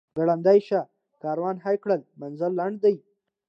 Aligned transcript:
ګړندی 0.17 0.59
شه 0.67 0.79
کاروان 1.23 1.57
هی 1.65 1.75
کړه 1.83 1.95
منزل 2.21 2.51
لنډ 2.59 2.75
دی. 2.83 2.95